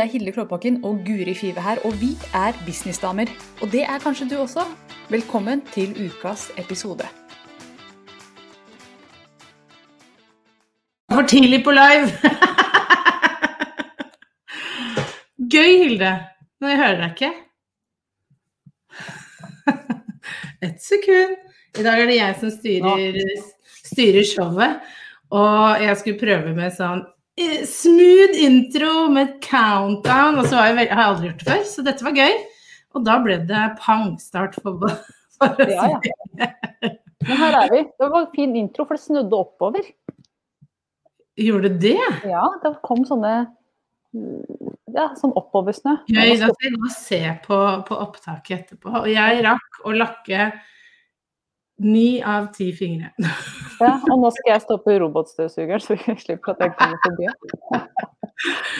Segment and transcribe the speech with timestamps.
[0.00, 3.28] Det er Hilde Klåbakken og Guri Five her, og vi er businessdamer.
[3.62, 4.62] Og det er kanskje du også.
[5.10, 7.04] Velkommen til ukas episode.
[11.12, 12.08] For tidlig på live!
[15.52, 16.14] Gøy, Hilde.
[16.60, 17.32] Men jeg hører deg ikke.
[20.62, 21.36] Et sekund.
[21.78, 23.24] I dag er det jeg som styrer,
[23.84, 24.80] styrer showet.
[25.30, 27.04] Og jeg skulle prøve med sånn
[27.68, 30.40] smooth intro med countdown.
[30.40, 32.40] Og så har jeg, aldri gjort det før, så dette var gøy.
[32.96, 34.82] Og da ble det pangstart for,
[35.38, 35.76] for oss.
[35.76, 35.92] Ja,
[36.40, 36.50] ja.
[37.28, 37.84] Men her er vi.
[38.00, 39.88] Det var en fin intro, for det snødde oppover.
[41.40, 41.98] Gjorde det?
[42.28, 43.34] Ja, det kom sånne
[44.10, 46.00] ja, sånn oppoversnø.
[46.10, 46.34] Gøy.
[46.40, 48.92] Da skal jeg gå og se på, på opptaket etterpå.
[49.02, 50.50] Og jeg rakk å lakke
[51.80, 53.12] ni av ti fingre.
[53.80, 57.28] Ja, og nå skal jeg stå på robotstøvsugeren, så vi slipper at jeg kommer forbi.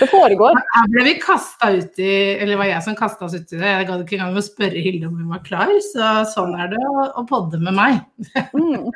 [0.01, 0.57] Det foregår.
[0.75, 3.69] Her ble vi kasta ut i Eller var jeg som kasta oss ut i det.
[3.69, 6.81] Jeg gadd ikke engang å spørre Hilde om hun var klar, så sånn er det
[6.81, 8.01] å, å podde med meg.
[8.57, 8.89] Mm.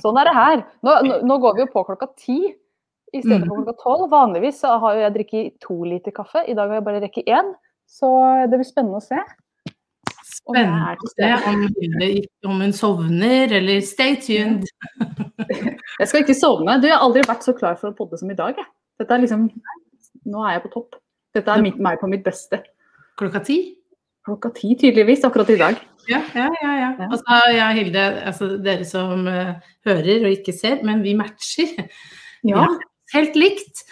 [0.00, 0.64] Sånn er det her.
[0.86, 4.08] Nå, nå, går vi jo på klokka ti i stedet for klokka tolv.
[4.12, 6.44] Vanligvis har jeg drukket to liter kaffe.
[6.46, 7.52] I dag har jeg bare rekket én.
[7.90, 8.08] Så
[8.48, 9.20] det blir spennende å se.
[10.24, 11.28] Spennende å se
[12.48, 14.64] om, hun sovner, eller stay tuned.
[16.00, 16.78] Jeg skal ikke sovne.
[16.80, 18.56] Du, jeg har aldri vært så klar for å podde som i dag.
[18.58, 18.66] Jeg.
[18.98, 19.48] Dette er liksom
[20.24, 20.96] Nå er jeg på topp.
[21.36, 22.62] Dette er mitt, meg på mitt beste.
[23.20, 23.58] Klokka ti?
[24.24, 25.82] Klokka ti tydeligvis, akkurat i dag.
[26.08, 26.72] Ja, ja, ja.
[26.80, 27.08] ja.
[27.10, 29.52] Altså, ja, Hilde, altså dere som uh,
[29.84, 31.76] hører og ikke ser, men vi matcher.
[32.48, 32.64] Ja.
[33.12, 33.84] Helt likt.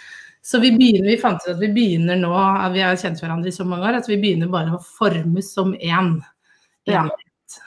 [0.43, 3.47] Så vi begynner, vi fant ut at vi begynner nå, at vi har kjent hverandre
[3.47, 6.17] i så mange år, at vi begynner bare å formes som én.
[6.89, 7.05] Ja.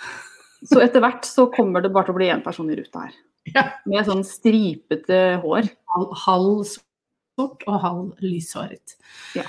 [0.66, 3.14] Så etter hvert så kommer det bare til å bli én person i ruta her.
[3.54, 3.62] Ja.
[3.86, 5.68] Med sånn stripete hår.
[5.94, 8.96] Halv, halv sort og halv lyshåret.
[9.36, 9.44] Ja.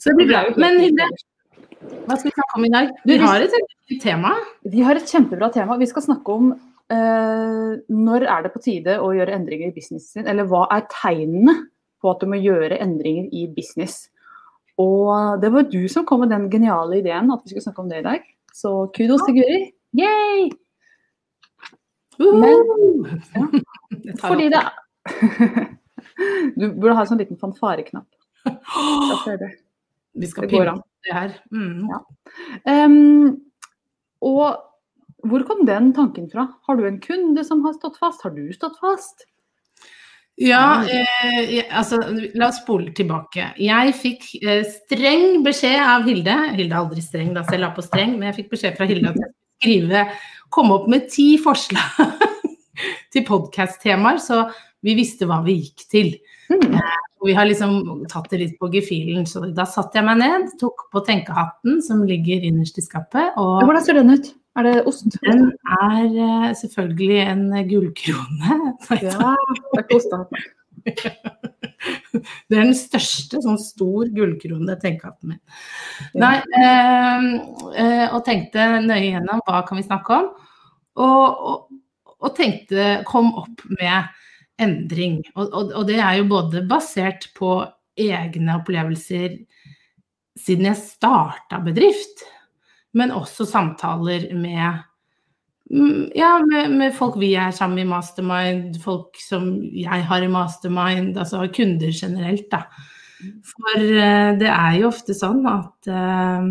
[0.00, 0.42] Så det blir bra.
[0.58, 1.06] Men Hilde,
[2.06, 2.90] hva skal vi snakke om i dag?
[3.06, 3.56] Vi har et
[4.02, 4.32] tema.
[4.66, 5.78] Vi har et kjempebra tema.
[5.80, 10.22] Vi skal snakke om uh, når er det på tide å gjøre endringer i businessen
[10.22, 11.56] sin, eller hva er tegnene
[12.06, 14.06] på at du må gjøre endringer i business.
[14.80, 17.90] Og det var du som kom med den geniale ideen at vi skulle snakke om
[17.90, 18.26] det i dag.
[18.54, 19.60] Så kudos til Guri.
[19.96, 20.50] Yay!
[22.16, 22.62] Men,
[23.36, 23.46] ja.
[24.22, 24.62] Fordi det
[26.56, 28.08] Du burde ha en sånn liten fanfareknapp.
[30.16, 31.34] Vi skal pynte det her.
[31.52, 31.90] Mm.
[31.90, 31.98] Ja.
[32.86, 33.34] Um,
[34.24, 36.46] og hvor kom den tanken fra?
[36.64, 38.24] Har du en kunde som har stått fast?
[38.24, 39.26] Har du stått fast?
[40.36, 41.96] Ja, eh, altså,
[42.36, 43.54] la oss spole tilbake.
[43.62, 46.34] Jeg fikk eh, streng beskjed av Hilde.
[46.58, 48.88] Hilde er aldri streng, da, så jeg la på streng, men jeg fikk beskjed fra
[48.90, 50.04] Hilde at jeg skulle skrive,
[50.52, 52.12] komme opp med ti forslag
[53.16, 54.44] til podkast-temaer, så
[54.84, 56.12] vi visste hva vi gikk til.
[56.52, 56.68] Mm.
[56.68, 60.50] Eh, vi har liksom tatt det litt på gefühlen, så da satte jeg meg ned,
[60.60, 64.34] tok på tenkehatten som ligger innerst i skapet, og Hvordan ser den ut?
[64.56, 65.18] Er det ost?
[65.20, 65.50] den
[65.80, 68.60] er eh, selvfølgelig en gullkrone.
[69.02, 69.34] Ja,
[69.74, 70.42] det er ikke.
[72.48, 75.38] Det er den største, sånn stor gullkrone, at min.
[76.18, 77.26] Nei, eh,
[77.82, 80.30] eh, og tenkte nøye gjennom hva kan vi snakke om,
[81.04, 84.08] og, og, og tenkte, kom opp med
[84.62, 85.20] endring.
[85.36, 87.58] Og, og det er jo både basert på
[87.96, 89.36] egne opplevelser
[90.36, 92.24] siden jeg starta bedrift,
[92.96, 94.84] men også samtaler med
[96.14, 101.16] ja, med, med folk vi er sammen i Mastermind, folk som jeg har i Mastermind,
[101.18, 102.62] altså kunder generelt, da.
[103.50, 106.46] For eh, det er jo ofte sånn at uh,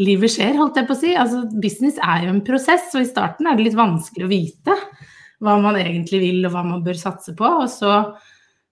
[0.00, 1.12] livet skjer, holdt jeg på å si.
[1.18, 4.78] Altså, business er jo en prosess, og i starten er det litt vanskelig å vite
[5.44, 7.50] hva man egentlig vil, og hva man bør satse på.
[7.64, 7.98] Og så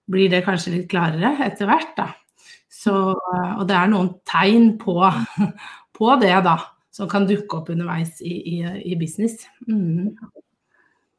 [0.09, 2.09] blir det kanskje litt klarere etter hvert, da.
[2.83, 4.97] Så, eh, og det er noen tegn på,
[5.97, 6.57] på det, da,
[6.93, 9.45] som kan dukke opp underveis i, i, i business.
[9.69, 10.13] Mm.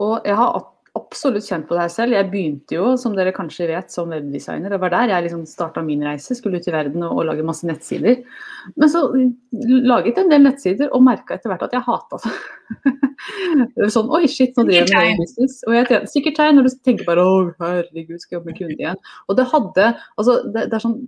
[0.05, 0.57] Og jeg har
[0.95, 2.15] absolutt kjent på det her selv.
[2.15, 4.71] Jeg begynte jo, som dere kanskje vet, som webdesigner.
[4.71, 6.37] Det var der jeg liksom starta min reise.
[6.39, 8.21] Skulle ut i verden og, og lage masse nettsider.
[8.79, 12.35] Men så laget jeg en del nettsider og merka etter hvert at jeg hata det.
[13.97, 15.59] sånn Oi, shit, nå driver jeg med business.
[15.67, 17.35] Og jeg tjener, sikkert tegn når du tenker bare Å,
[17.65, 19.05] herregud, skal jeg jobbe med kunde igjen.
[19.27, 20.99] Og det hadde Altså, det, det er sånn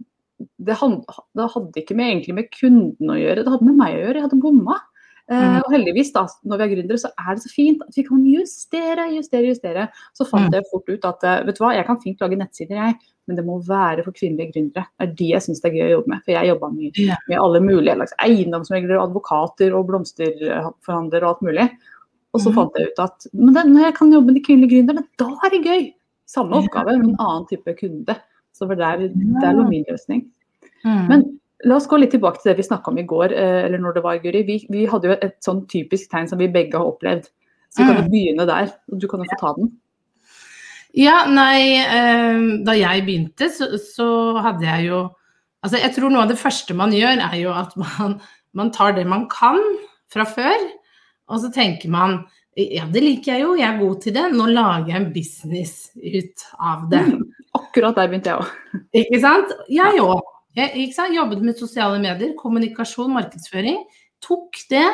[0.59, 1.03] det, hand,
[1.35, 4.15] det hadde ikke med, egentlig med kunden å gjøre, det hadde med meg å gjøre.
[4.21, 4.77] Jeg hadde bomma.
[5.29, 5.63] Eh, Mhm.
[5.67, 8.25] og heldigvis, da, når vi er gründere, så er det så fint at vi kan
[8.25, 9.89] justere, justere, justere.
[10.15, 10.53] Så fant Mhm.
[10.53, 12.95] jeg fort ut at eh, vet du hva, jeg kan fint lage nettsider, jeg,
[13.27, 14.87] men det må være for kvinnelige gründere.
[15.01, 16.23] Det er de jeg syns det er gøy å jobbe med.
[16.25, 21.71] For jeg jobba mye med alle mulige slags eiendomsmeglere, advokater og blomsterforhandlere og alt mulig.
[22.35, 22.55] Og så Mhm.
[22.55, 25.27] fant jeg ut at men det, når jeg kan jobbe med de kvinnelige gründerne, da
[25.45, 25.93] er det gøy.
[26.29, 28.17] Samme oppgave, men en annen type kunde.
[28.57, 30.25] Så det er, det er min løsning.
[30.85, 31.03] Mm.
[31.11, 31.25] Men
[31.69, 33.97] la oss gå litt tilbake til det vi snakka om i går, eh, eller når
[33.97, 34.43] det var, Guri.
[34.49, 37.29] Vi, vi hadde jo et sånn typisk tegn som vi begge har opplevd.
[37.73, 38.11] Så vi kan jo Mm.
[38.13, 38.73] begynne der.
[38.97, 39.73] Du kan jo få ta den.
[40.97, 44.09] Ja, nei, eh, da jeg begynte, så, så
[44.41, 45.05] hadde jeg jo
[45.65, 48.21] Altså, jeg tror noe av det første man gjør, er jo at man,
[48.55, 49.57] man tar det man kan
[50.13, 50.61] fra før,
[51.27, 52.21] og så tenker man
[52.57, 55.73] ja, det liker jeg jo, jeg er god til det, nå lager jeg en business
[55.97, 57.03] ut av det.
[57.77, 58.53] Akkurat der begynte jeg òg.
[58.97, 59.51] Ikke sant?
[59.69, 60.23] Jeg òg.
[61.13, 63.83] Jobbet med sosiale medier, kommunikasjon, markedsføring.
[64.25, 64.87] Tok det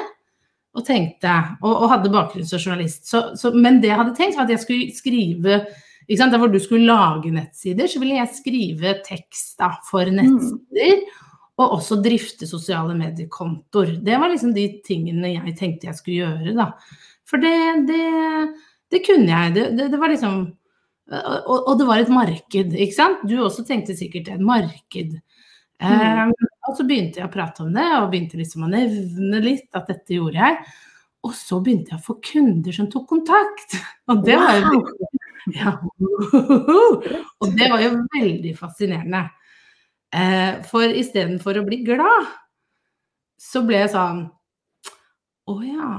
[0.75, 1.31] og tenkte,
[1.61, 3.05] og, og hadde bakgrunn som journalist.
[3.07, 5.61] Så, så, men det jeg hadde tenkt, var at jeg skulle skrive?
[6.11, 11.05] Der hvor du skulle lage nettsider, så ville jeg skrive tekst da, for nettsider.
[11.63, 14.01] Og også drifte sosiale mediekontoer.
[14.03, 16.67] Det var liksom de tingene jeg tenkte jeg skulle gjøre, da.
[17.31, 17.55] For det,
[17.87, 18.03] det,
[18.91, 19.55] det kunne jeg.
[19.55, 20.43] Det, det var liksom
[21.11, 23.25] og, og, det var et marked, ikke sant.
[23.29, 25.17] Du også tenkte sikkert et marked.
[25.83, 26.31] Mm.
[26.31, 26.33] Um,
[26.69, 29.91] og så begynte jeg å prate om det, og begynte liksom å nevne litt at
[29.91, 30.61] dette gjorde jeg.
[31.27, 33.77] Og så begynte jeg å få kunder som tok kontakt.
[34.11, 34.81] Og det var jo
[35.59, 35.75] ja.
[37.43, 39.27] Og det var jo veldig fascinerende.
[40.13, 42.31] Eh, for istedenfor å bli glad,
[43.41, 44.27] så ble jeg sånn
[45.49, 45.93] Å ja.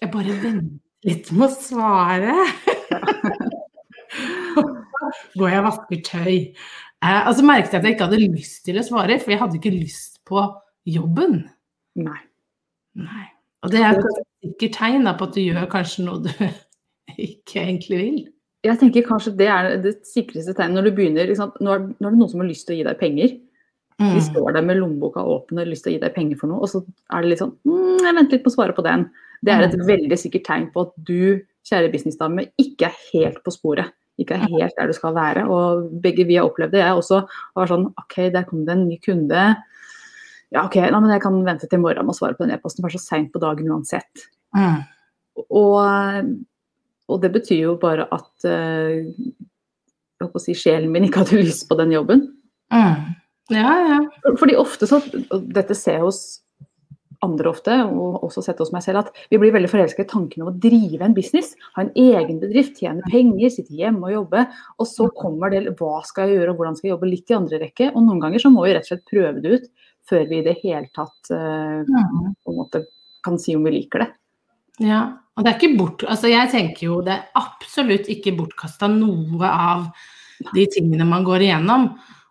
[0.00, 2.34] Jeg bare venter litt med å svare.
[5.38, 6.34] Går jeg og vasker tøy.
[7.02, 9.40] Eh, og så merket jeg at jeg ikke hadde lyst til å svare, for jeg
[9.42, 10.42] hadde ikke lyst på
[10.88, 11.40] jobben.
[11.98, 12.20] Nei.
[12.98, 13.26] Nei.
[13.62, 16.30] Og det er et sikkert tegn på at du gjør kanskje noe du
[17.28, 18.20] ikke egentlig vil.
[18.62, 21.30] Jeg tenker kanskje det er det sikreste tegnet når du begynner.
[21.34, 23.32] Nå er, nå er det noen som har lyst til å gi deg penger.
[23.98, 24.12] Mm.
[24.14, 26.50] De står der med lommeboka åpen og har lyst til å gi deg penger for
[26.50, 26.80] noe, og så
[27.12, 29.04] er det litt sånn mm, Jeg venter litt på å svare på den.
[29.42, 29.84] Det er et Mm.
[29.90, 33.90] veldig sikkert tegn på at du, kjære businessdame, ikke er helt på sporet.
[34.20, 35.46] Ikke er helt der du skal være.
[35.48, 36.82] Og begge vi har opplevd det.
[36.82, 37.22] Jeg også
[37.56, 39.46] var sånn OK, der kom det en ny kunde.
[40.52, 42.52] Ja, OK, nei, men jeg kan vente til i morgen med å svare på den
[42.54, 44.26] e-posten, det er så seint på dagen uansett.
[44.52, 44.82] Mm.
[45.48, 45.78] Og,
[47.08, 51.40] og det betyr jo bare at uh, jeg håper å si, sjelen min ikke hadde
[51.40, 52.26] lyst på den jobben.
[52.74, 53.16] Mm.
[53.52, 53.98] Ja, ja.
[54.38, 55.00] Fordi ofte så
[55.52, 56.20] Dette ser jeg hos
[57.22, 60.42] andre ofte, og også sett hos meg selv, at vi blir veldig forelsket i tanken
[60.44, 61.52] om å drive en business.
[61.76, 64.46] Ha en egen bedrift, tjene penger, sitte hjemme og jobbe.
[64.82, 67.38] Og så kommer det hva skal jeg gjøre og hvordan skal jeg jobbe litt i
[67.38, 67.90] andre rekke.
[67.92, 69.70] Og noen ganger så må vi rett og slett prøve det ut
[70.10, 72.34] før vi i det hele tatt uh, Mm.
[72.42, 72.82] på en måte
[73.22, 74.10] kan si om vi liker det.
[74.82, 75.02] Ja,
[75.36, 76.02] og det er ikke bort...
[76.10, 79.86] Altså jeg tenker jo det er absolutt ikke bortkasta noe av
[80.52, 81.88] de tingene man går igjennom.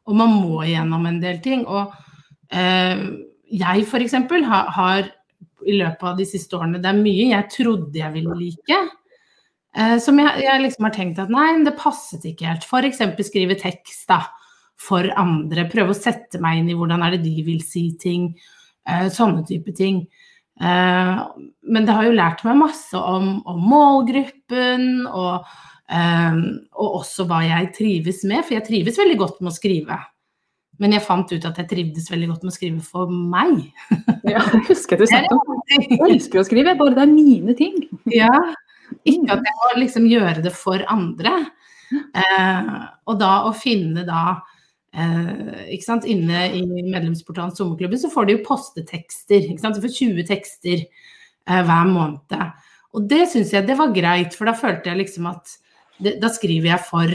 [0.10, 1.64] Og man må igjennom en del ting.
[1.64, 1.94] Og
[2.52, 3.04] eh,
[3.52, 4.16] jeg f.eks.
[4.48, 5.12] Har, har
[5.68, 8.80] i løpet av de siste årene Det er mye jeg trodde jeg ville like.
[9.78, 12.66] Eh, som jeg, jeg liksom har tenkt at nei, det passet ikke helt.
[12.68, 13.04] F.eks.
[13.28, 14.24] skrive tekst da,
[14.80, 15.68] for andre.
[15.72, 18.32] Prøve å sette meg inn i hvordan er det de vil si ting.
[18.90, 20.06] Eh, sånne type ting.
[20.62, 21.12] Eh,
[21.74, 25.52] men det har jo lært meg masse om, om målgruppen, og,
[25.90, 26.42] eh,
[26.76, 28.44] og også hva jeg trives med.
[28.46, 30.00] For jeg trives veldig godt med å skrive.
[30.80, 33.66] Men jeg fant ut at jeg trivdes veldig godt med å skrive for meg.
[34.32, 37.82] Ja, jeg husker du snakket om Jeg elsker å skrive, bare det er mine ting.
[38.22, 38.30] Ja,
[39.08, 41.34] ikke at jeg må liksom gjøre det for andre.
[41.92, 42.74] Eh,
[43.10, 44.22] og da å finne da
[44.96, 49.50] eh, ikke sant, Inne i medlemsportalen Sommerklubben så får de jo postetekster.
[49.50, 52.38] ikke sant, Du får 20 tekster eh, hver måned.
[52.96, 55.58] Og det syns jeg det var greit, for da følte jeg liksom at
[56.02, 57.14] det, da skriver jeg for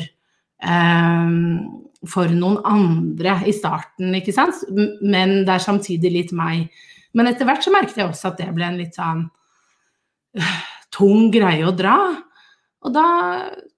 [2.07, 4.63] for noen andre i starten, ikke sant.
[5.03, 6.69] Men det er samtidig litt meg.
[7.17, 9.25] Men etter hvert så merket jeg også at det ble en litt sånn
[10.37, 10.57] øh,
[10.93, 11.97] tung greie å dra.
[12.87, 13.07] Og da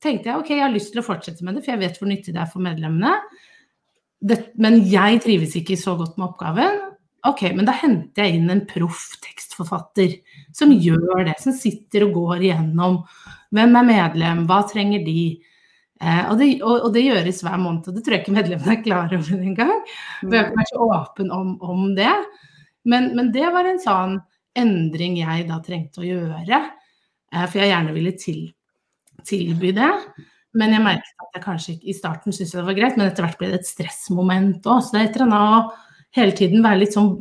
[0.02, 2.10] tenkte jeg ok, jeg har lyst til å fortsette med det, for jeg vet hvor
[2.10, 3.14] nyttig det er for medlemmene.
[4.18, 6.80] Det, men jeg trives ikke så godt med oppgaven.
[7.28, 10.18] Ok, men da henter jeg inn en proff tekstforfatter
[10.54, 13.00] som gjør det, som sitter og går igjennom
[13.54, 15.22] hvem er medlem, hva trenger de.
[15.98, 18.74] Eh, og, det, og, og, det, gjøres hver måned, og det tror jeg ikke medlemmene
[18.76, 19.74] er klar over engang.
[20.22, 22.14] Vi har ikke vært så åpen om, om det.
[22.88, 24.18] Men, men, det var en sånn
[24.58, 26.62] endring jeg da trengte å gjøre.
[27.34, 28.42] Eh, for jeg gjerne ville til,
[29.26, 29.90] tilby det.
[30.58, 33.26] Men jeg merket at jeg kanskje ikke i starten syntes det var greit, men etter
[33.26, 34.84] hvert ble det et stressmoment òg.
[34.84, 37.12] Så det er et eller annet å hele tiden være litt sånn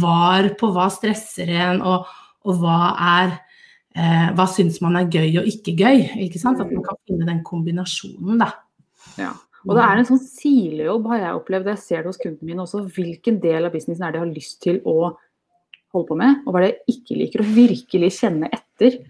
[0.00, 2.06] var på hva stresser en, og,
[2.46, 2.78] og hva
[3.20, 3.34] er
[3.96, 6.04] eh, hva syns man er gøy og ikke gøy?
[6.26, 6.60] ikke sant?
[6.62, 8.52] At man kan finne den kombinasjonen, da.
[9.20, 9.32] Ja.
[9.66, 11.70] Og det er en sånn silejobb, har jeg opplevd.
[11.72, 12.84] Jeg ser det hos kundene mine også.
[12.94, 14.96] Hvilken del av businessen er det jeg har lyst til å
[15.94, 19.00] holde på med, og hva er det jeg ikke liker, å virkelig kjenne etter.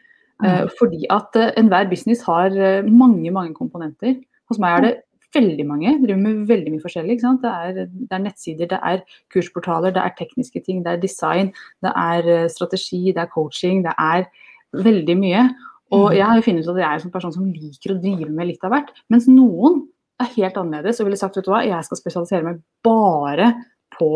[0.41, 0.47] Mm.
[0.47, 4.17] Uh, fordi at uh, enhver business har uh, mange, mange komponenter.
[4.49, 4.95] Hos meg er det
[5.37, 7.17] veldig mange, driver med veldig mye forskjellig.
[7.17, 7.45] ikke sant?
[7.45, 9.03] Det er, det er nettsider, det er
[9.33, 11.53] kursportaler, det er tekniske ting, det er design,
[11.85, 13.83] det er eh, strategi, det er coaching.
[13.87, 14.27] Det er
[14.75, 15.51] veldig mye.
[15.93, 16.17] Og Mm.
[16.17, 18.31] jeg har jo funnet ut at jeg er en sånn person som liker å drive
[18.31, 18.89] med litt av hvert.
[19.09, 19.87] Mens noen
[20.21, 23.53] er helt annerledes og ville sagt vet du hva, jeg skal spesialisere meg bare
[23.99, 24.11] på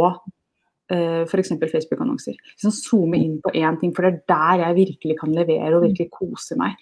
[0.92, 1.52] uh, f.eks.
[1.71, 2.35] Facebook-annonser.
[2.57, 5.85] Liksom Zoome inn på én ting, for det er der jeg virkelig kan levere og
[5.87, 6.75] virkelig kose meg.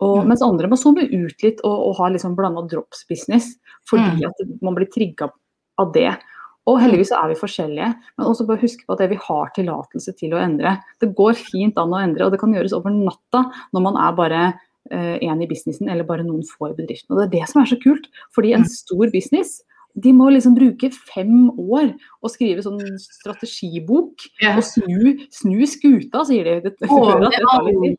[0.00, 3.54] Og, mens andre må zoome ut litt og, og ha liksom blanda drops-business,
[3.88, 4.26] fordi Mm.
[4.28, 5.30] at man blir trigga
[5.78, 6.18] av det.
[6.66, 9.50] Og heldigvis så er vi forskjellige, men også bare huske på at det vi har
[9.56, 10.78] tillatelse til å endre.
[11.00, 13.44] Det går fint an å endre, og det kan gjøres over natta
[13.74, 14.44] når man er bare
[14.92, 17.12] én i businessen eller bare noen få i bedriften.
[17.12, 18.68] Og det er det som er så kult, fordi en Mm.
[18.68, 19.62] stor business
[19.96, 24.56] de må liksom bruke fem år og skrive sånn strategibok yeah.
[24.58, 26.54] og snu, snu skuta, sier de.
[26.64, 26.88] Det, det,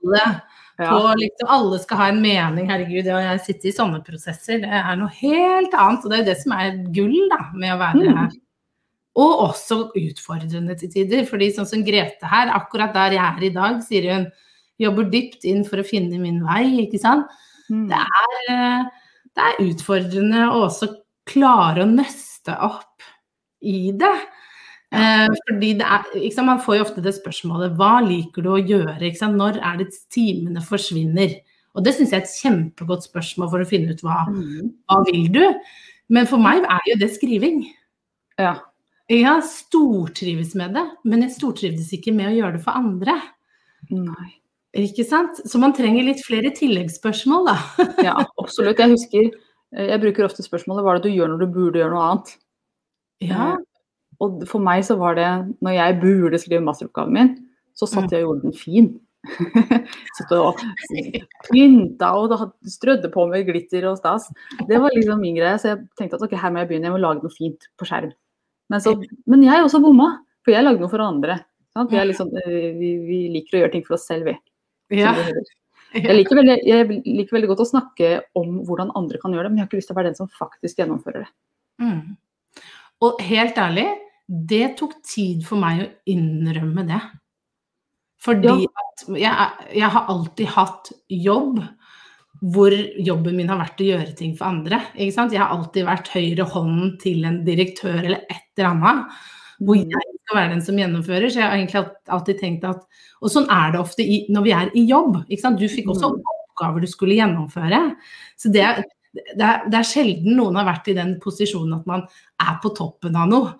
[0.04, 0.42] det.
[0.76, 0.90] Ja.
[0.92, 3.08] På liksom, alle skal ha en mening, herregud.
[3.08, 4.60] Ja, jeg sitter i sånne prosesser.
[4.60, 6.04] Det er noe helt annet.
[6.04, 8.34] Og det er jo det som er gull da, med å være Mm.
[9.16, 11.26] Og også utfordrende til tider.
[11.26, 14.26] fordi sånn som Grete her, akkurat der jeg er i dag, sier hun
[14.82, 17.32] jobber dypt inn for å finne min vei, ikke sant.
[17.72, 17.88] Mm.
[17.88, 18.84] Det er, eh,
[19.36, 20.92] det er utfordrende å også
[21.26, 23.02] klare å nøste opp
[23.64, 24.16] i det.
[24.92, 28.62] Eh, fordi det er, sant, Man får jo ofte det spørsmålet hva liker du å
[28.62, 29.00] gjøre?
[29.00, 31.40] Når er det timene forsvinner?
[31.76, 34.74] Og det syns jeg er et kjempegodt spørsmål for å finne ut hva, Mm.
[34.88, 35.54] hva vil du?
[36.10, 37.66] Men for meg er jo det skriving.
[38.38, 38.60] Ja.
[39.12, 43.20] Jeg stortrives med det, men jeg stortrivdes ikke med å gjøre det for andre.
[43.94, 44.32] Nei.
[44.76, 45.38] Ikke sant?
[45.48, 47.56] Så man trenger litt flere tilleggsspørsmål, da.
[48.08, 48.82] Ja, absolutt.
[48.82, 51.80] Jeg husker eh, Jeg bruker ofte spørsmålet hva er det du gjør når du burde
[51.80, 52.34] gjøre noe annet?
[53.24, 53.54] Ja.
[53.54, 53.64] Eh,
[54.26, 55.30] Og for meg så var det
[55.64, 57.32] når jeg burde skrive masteroppgaven min,
[57.76, 58.94] så satt jeg og gjorde den fin.
[60.20, 60.60] Satt og
[61.48, 62.34] pynta og
[62.70, 64.28] strødde på med glitter og stas.
[64.70, 66.96] Det var liksom min greie, så jeg tenkte at ok, her må jeg begynne, jeg
[66.96, 68.14] må lage noe fint på skjerm.
[68.72, 68.96] Men, så,
[69.30, 70.10] men jeg også bomma,
[70.46, 71.40] for jeg lagde noe for andre.
[71.76, 71.92] Sant?
[71.92, 74.36] Vi, er liksom, eh, vi, vi liker å gjøre ting for oss selv, vi.
[75.02, 75.14] ja.
[75.96, 79.54] Jeg liker, veldig, jeg liker veldig godt å snakke om hvordan andre kan gjøre det,
[79.54, 81.30] men jeg har ikke lyst til å være den som faktisk gjennomfører det.
[81.84, 82.66] Mm.
[83.06, 83.86] Og helt ærlig,
[84.26, 87.00] det tok tid for meg å innrømme det.
[88.26, 91.62] Fordi at jeg, jeg har alltid hatt jobb
[92.42, 94.82] hvor jobben min har vært å gjøre ting for andre.
[94.96, 95.32] Ikke sant?
[95.32, 99.06] Jeg har alltid vært høyre hånden til en direktør eller et eller annet.
[99.62, 99.90] Hvor Mm.
[99.90, 101.30] jeg skal være den som gjennomfører.
[101.32, 102.84] Så jeg har egentlig alltid tenkt at
[103.24, 105.26] Og sånn er det ofte i, når vi er i jobb.
[105.30, 105.58] Ikke sant?
[105.60, 106.22] Du fikk også Mm.
[106.60, 107.96] oppgaver du skulle gjennomføre.
[108.38, 108.84] Så det er,
[109.38, 112.02] det, er, det er sjelden noen har vært i den posisjonen at man
[112.40, 113.56] er på toppen av noe,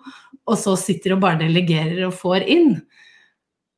[0.46, 2.82] og så sitter og bare delegerer og får inn.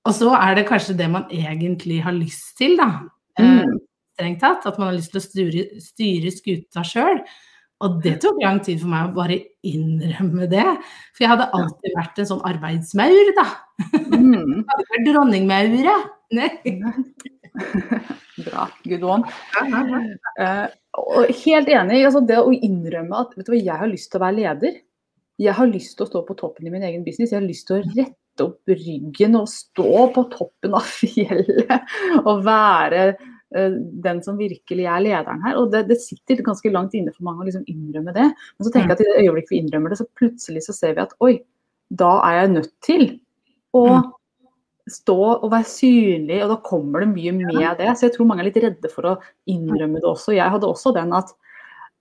[0.04, 3.02] Og så er det kanskje det man egentlig har lyst til, da.
[3.38, 3.78] Eh, Mm.
[4.18, 4.66] Strengt tatt.
[4.66, 7.22] At man har lyst til å styre, styre skuta sjøl.
[7.86, 10.66] Og det tok lang tid for meg å bare innrømme det.
[11.14, 13.46] For jeg hadde alltid vært en sånn arbeidsmaur, da.
[14.16, 14.64] Mm.
[14.70, 15.96] Hadde vært dronningmaure.
[18.48, 18.66] Bra.
[18.82, 19.22] Good one.
[20.38, 20.66] Uh,
[20.98, 22.02] og helt enig.
[22.02, 24.74] Altså det å innrømme at vet du hva, jeg har lyst til å være leder.
[25.38, 27.30] Jeg har lyst til å stå på toppen i min egen business.
[27.30, 31.78] Jeg har lyst til å rette opp ryggen og stå på toppen av fjellet.
[32.24, 33.12] Og være
[33.50, 35.56] den som virkelig er lederen her.
[35.56, 38.26] Og det, det sitter ganske langt inne for mange å liksom innrømme det.
[38.28, 40.98] Men så tenker jeg at i det øyeblikket vi innrømmer det, så plutselig så ser
[40.98, 41.38] vi at oi,
[41.88, 43.04] da er jeg nødt til
[43.72, 44.12] å Mm.
[44.88, 47.90] stå og være synlig, og da kommer det mye med det.
[47.96, 49.16] Så jeg tror mange er litt redde for å
[49.48, 50.32] innrømme det også.
[50.36, 51.32] Jeg hadde også den at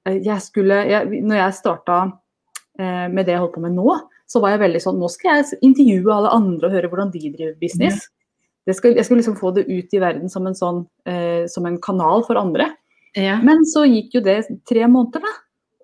[0.05, 1.97] eh, jeg skulle jeg, Når jeg starta
[2.79, 5.39] eh, med det jeg holdt på med nå, så var jeg veldig sånn Nå skal
[5.41, 8.07] jeg intervjue alle andre og høre hvordan de driver business.
[8.67, 11.65] Det skal, jeg skulle liksom få det ut i verden som en, sånn, eh, som
[11.69, 12.69] en kanal for andre.
[13.15, 13.38] Ja.
[13.41, 15.36] Men så gikk jo det tre måneder, da.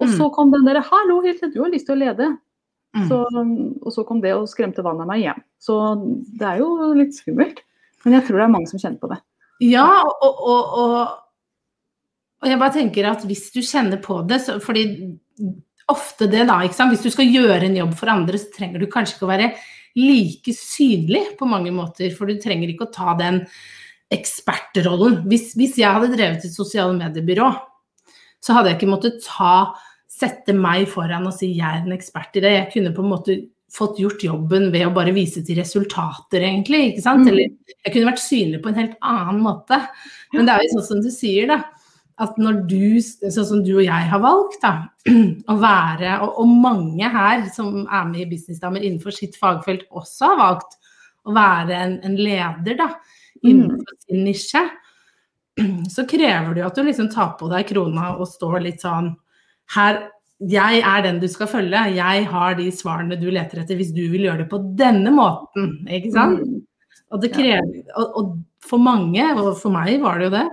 [0.04, 0.18] Og Mm.
[0.18, 2.38] så kom den derre 'hallo, Hilde, du har lyst til å lede'.
[2.94, 3.08] Mm.
[3.08, 3.25] Så,
[3.82, 5.42] og så kom det og skremte vannet av meg hjem.
[5.60, 5.75] Så
[6.38, 7.63] det er jo litt skummelt.
[8.04, 9.20] Men jeg tror det er mange som kjenner på det.
[9.62, 11.08] Ja, og, og, og,
[12.44, 15.18] og jeg bare tenker at hvis du kjenner på det, så, fordi
[15.90, 16.92] ofte det da, ikke sant?
[16.94, 19.54] hvis du skal gjøre en jobb for andre, så trenger du kanskje ikke å være
[20.00, 23.44] like synlig på mange måter, for du trenger ikke å ta den
[24.14, 25.24] ekspertrollen.
[25.30, 27.50] Hvis, hvis jeg hadde drevet et sosiale mediebyrå,
[28.44, 29.74] så hadde jeg ikke måttet ta,
[30.14, 32.54] sette meg foran og si jeg er en ekspert i det.
[32.58, 33.38] Jeg kunne på en måte
[33.74, 36.92] fått gjort jobben ved å bare vise til resultater, egentlig.
[36.92, 37.26] ikke sant?
[37.26, 37.32] Mm.
[37.32, 39.80] Eller jeg kunne vært synlig på en helt annen måte.
[40.36, 41.58] Men det er jo sånn som du sier, da.
[42.22, 44.74] At når du, sånn som du og jeg har valgt, da,
[45.51, 50.34] å være, og, og mange her som er med i Businessdamer innenfor sitt fagfelt også
[50.34, 50.77] har valgt
[51.25, 52.89] å være en, en leder, da,
[53.41, 54.63] innenfor sin nisje,
[55.96, 59.13] så krever det jo at du liksom tar på deg krona og står litt sånn
[59.74, 60.03] her
[60.50, 61.79] jeg er den du skal følge.
[61.96, 65.75] Jeg har de svarene du leter etter hvis du vil gjøre det på denne måten.
[65.88, 66.41] Ikke sant?
[66.43, 66.63] Mm.
[67.13, 68.32] Og, det krever, og, og
[68.65, 70.46] for mange, og for meg var det jo det,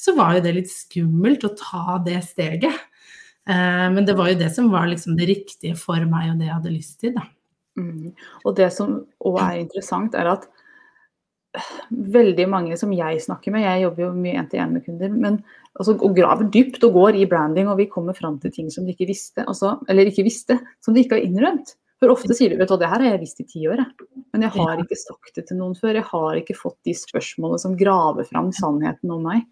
[0.00, 2.86] så var jo det litt skummelt å ta det steget.
[3.48, 6.48] Eh, men det var jo det som var liksom det riktige for meg, og det
[6.48, 7.14] jeg hadde lyst til.
[7.16, 7.26] Da.
[7.80, 8.10] Mm.
[8.44, 8.96] Og det som
[9.28, 10.48] òg er interessant, er at
[11.90, 15.40] veldig mange som jeg snakker med, jeg jobber jo mye én-til-én med kunder, men
[15.74, 18.86] altså, og graver dypt og går i branding, og vi kommer fram til ting som
[18.86, 21.74] de ikke visste, altså, eller ikke visste, som de ikke har innrømt.
[22.00, 24.06] For ofte sier de vet du, det her har jeg visst i ti år, jeg.
[24.32, 25.98] men jeg har ikke sagt det til noen før.
[25.98, 29.42] Jeg har ikke fått de spørsmålene som graver fram sannheten om meg.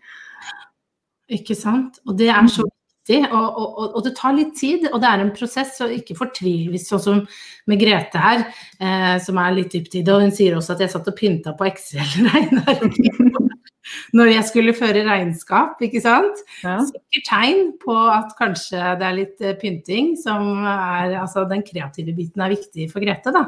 [1.28, 2.00] Ikke sant.
[2.08, 5.24] Og det er så viktig, og, og, og, det tar litt tid, og det er
[5.24, 7.22] en prosess, så ikke fortvil hvis sånn som
[7.68, 8.46] med Grete her,
[8.80, 11.18] eh, som er litt dypt i det, og hun sier også at jeg satt og
[11.18, 13.48] pynta på Excel-regner
[14.16, 16.42] når jeg skulle føre regnskap, ikke sant.
[16.62, 16.78] Ja.
[16.88, 22.12] Sikkert tegn på at kanskje det er litt eh, pynting som er Altså den kreative
[22.16, 23.46] biten er viktig for Grete, da.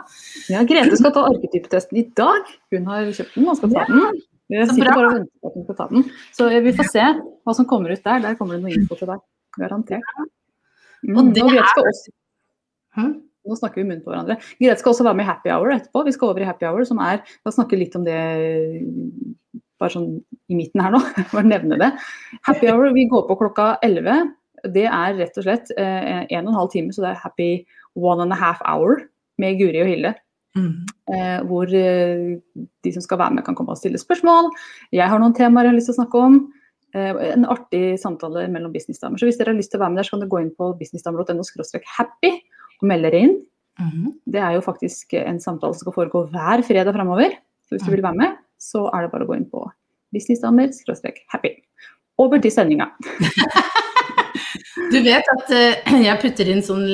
[0.52, 2.48] Ja, Grete skal ta arketypetesten i dag.
[2.72, 4.20] Hun har kjøpt den og skal ta den.
[4.50, 6.06] Jeg Så sitter bare og venter på at hun skal ta den.
[6.36, 7.08] Så vi får se
[7.46, 8.22] hva som kommer ut der.
[8.24, 9.22] Der kommer det noe info til deg.
[9.58, 10.14] Garantert.
[11.06, 11.16] Mm.
[11.16, 12.16] Og det også
[12.98, 13.12] Hm?
[13.46, 14.36] Nå snakker vi munn på hverandre.
[14.58, 16.02] Grete skal også være med i Happy Hour etterpå.
[16.04, 18.18] Vi skal over i Happy Hour, som er Jeg skal snakke litt om det
[19.80, 20.10] bare sånn
[20.50, 21.00] i midten her nå.
[21.32, 21.92] Bare nevne det.
[22.44, 24.34] Happy Hour vi går på klokka 11.
[24.74, 27.50] Det er rett og slett eh, en og en halv time, så det er Happy
[27.96, 29.06] One and a Half Hour
[29.40, 30.12] med Guri og Hilde.
[30.58, 30.86] Mm.
[31.14, 32.38] Eh, hvor eh,
[32.84, 34.50] de som skal være med, kan komme og stille spørsmål.
[34.94, 36.40] Jeg har noen temaer jeg har lyst til å snakke om.
[36.94, 39.20] Eh, en artig samtale mellom businessdamer.
[39.20, 40.54] Så hvis dere har lyst til å være med der, så kan dere gå inn
[40.58, 41.46] på businessdamer.no
[41.96, 42.32] happy
[42.80, 43.36] og melde dere inn.
[43.80, 44.08] Mm.
[44.26, 47.38] Det er jo faktisk en samtale som skal foregå hver fredag framover.
[47.68, 49.62] Så hvis du vil være med, så er det bare å gå inn på
[50.14, 51.54] businessdamer-happy.
[52.20, 52.90] Over til sendinga.
[54.70, 56.84] Du vet at uh, jeg putter inn sånn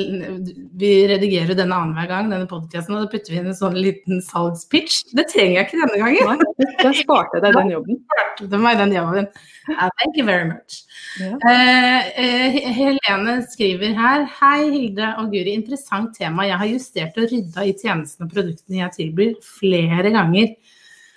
[0.81, 4.23] Vi redigerer denne annenhver gang, denne podcasten, og da putter vi inn en sånn liten
[4.25, 5.11] salgspitch.
[5.17, 6.41] Det trenger jeg ikke denne gangen.
[6.57, 8.01] Nei, jeg sparte deg den jobben.
[8.41, 9.29] Det var den jobben.
[9.69, 10.81] Uh, thank you very much.
[11.21, 11.37] Ja.
[11.49, 14.25] Eh, Helene skriver her.
[14.39, 16.47] Hei Hilde og Guri, interessant tema.
[16.49, 20.53] Jeg har justert og rydda i tjenestene og produktene jeg tilbyr flere ganger.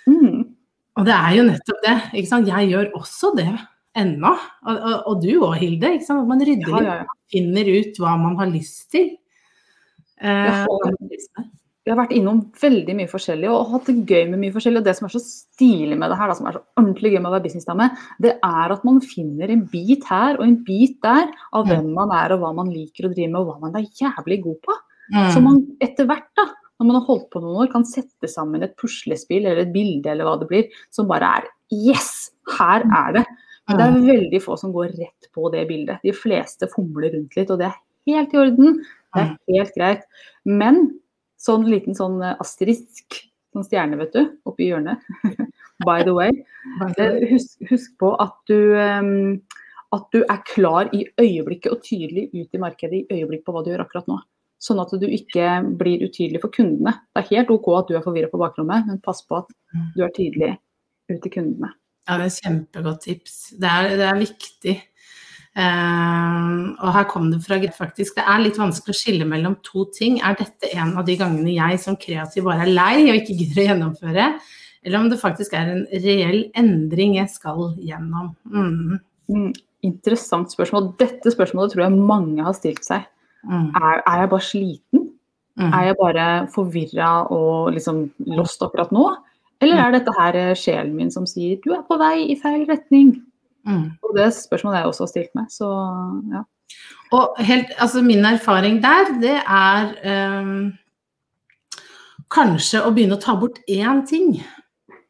[0.09, 0.47] Mm.
[0.99, 1.99] Og det er jo nettopp det.
[2.13, 2.49] Ikke sant?
[2.53, 3.49] Jeg gjør også det
[3.97, 4.31] ennå.
[4.65, 5.95] Og, og, og du òg, Hilde.
[5.97, 6.27] Ikke sant?
[6.29, 7.17] Man rydder Ja, ja, ja.
[7.31, 9.17] finner ut hva man har lyst til.
[10.21, 10.65] Eh,
[11.81, 14.77] Jeg har- vært innom veldig mye forskjellig og hatt det gøy med mye forskjellig.
[14.77, 17.21] Og det som er så stilig med det her, da, som er så ordentlig gøy
[17.21, 17.87] med å være businessdame,
[18.21, 22.11] det er at man finner en bit her og en bit der av hvem man
[22.11, 24.77] er og hva man liker å drive med og hva man er jævlig god på.
[25.11, 25.31] mm.
[25.33, 26.45] Så man etter hvert, da,
[26.79, 30.05] når man har holdt på noen år, kan sette sammen et puslespill eller et bilde
[30.05, 32.29] eller hva det blir, som bare er Yes!
[32.59, 33.25] Her er det!
[33.69, 36.01] Men det er veldig få som går rett på det bildet.
[36.03, 37.77] De fleste fomler rundt litt, og det er
[38.09, 38.81] helt i orden.
[39.13, 40.07] Det er helt greit.
[40.47, 40.81] Men
[41.41, 43.21] sånn liten sånn eh, asterisk,
[43.53, 45.01] sånn stjerne, vet du, oppi hjørnet.
[45.85, 46.33] By the way.
[46.97, 49.39] Eh, Husk, husk på at du, um,
[49.95, 53.63] at du er klar i øyeblikket og tydelig ut i markedet i øyeblikk på hva
[53.65, 54.19] du gjør akkurat nå.
[54.61, 56.93] Sånn at du ikke blir utydelig for kundene.
[57.15, 59.49] Det er helt OK at du er forvirra på bakrommet, men pass på at
[59.95, 60.53] du er tydelig
[61.09, 61.71] ut til kundene.
[62.07, 63.35] Ja, det er et kjempegodt tips.
[63.61, 64.75] Det er, det er viktig.
[65.51, 68.15] Uh, og her kom det fra faktisk.
[68.15, 70.19] Det er litt vanskelig å skille mellom to ting.
[70.23, 73.61] Er dette en av de gangene jeg som kreativ bare er lei og ikke gidder
[73.61, 74.27] å gjennomføre?
[74.81, 78.33] Eller om det faktisk er en reell endring jeg skal gjennom.
[78.49, 78.99] Mm,
[79.31, 79.53] Mm,
[79.85, 80.89] interessant spørsmål.
[80.99, 83.05] Dette spørsmålet tror jeg mange har stilt seg.
[83.47, 85.05] mm, Er, er jeg bare sliten?
[85.57, 85.71] mm.
[85.73, 89.05] Er jeg bare forvirra og liksom lost akkurat nå?
[89.61, 92.65] Eller er dette her eh, sjelen min som sier du er på vei i feil
[92.69, 93.13] retning?
[93.67, 93.91] Mm.
[94.01, 95.69] Og det spørsmålet har jeg også stilt meg, så
[96.31, 96.45] ja.
[97.11, 99.89] Og helt, altså min erfaring der, det er
[100.39, 100.69] um,
[102.31, 104.37] kanskje å begynne å ta bort én ting.